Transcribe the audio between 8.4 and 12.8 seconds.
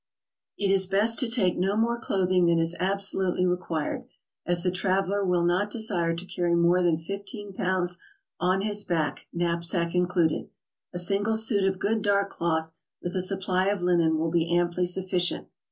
his back, knapsack included. A single suit of good dark cloth,